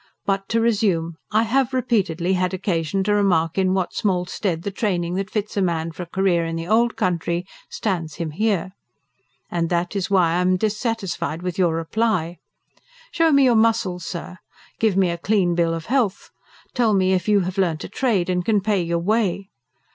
But 0.25 0.49
to 0.49 0.59
resume. 0.59 1.17
I 1.31 1.43
have 1.43 1.75
repeatedly 1.75 2.33
had 2.33 2.55
occasion 2.55 3.03
to 3.03 3.13
remark 3.13 3.59
in 3.59 3.75
what 3.75 3.93
small 3.93 4.25
stead 4.25 4.63
the 4.63 4.71
training 4.71 5.13
that 5.13 5.29
fits 5.29 5.55
a 5.55 5.61
man 5.61 5.91
for 5.91 6.01
a 6.01 6.05
career 6.07 6.43
in 6.43 6.55
the 6.55 6.67
old 6.67 6.95
country 6.95 7.45
stands 7.69 8.15
him 8.15 8.31
here. 8.31 8.71
And 9.51 9.69
that 9.69 9.95
is 9.95 10.09
why 10.09 10.31
I 10.31 10.41
am 10.41 10.57
dissatisfied 10.57 11.43
with 11.43 11.59
your 11.59 11.75
reply. 11.75 12.39
Show 13.11 13.31
me 13.31 13.43
your 13.43 13.53
muscles, 13.53 14.03
sir, 14.03 14.39
give 14.79 14.97
me 14.97 15.11
a 15.11 15.19
clean 15.19 15.53
bill 15.53 15.75
of 15.75 15.85
health, 15.85 16.31
tell 16.73 16.95
me 16.95 17.13
if 17.13 17.27
you 17.27 17.41
have 17.41 17.59
learnt 17.59 17.83
a 17.83 17.87
trade 17.87 18.27
and 18.27 18.43
can 18.43 18.59
pay 18.59 18.81
your 18.81 18.97
way. 18.97 19.49